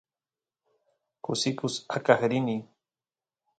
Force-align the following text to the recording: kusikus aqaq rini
kusikus 1.23 1.73
aqaq 1.95 2.21
rini 2.31 2.57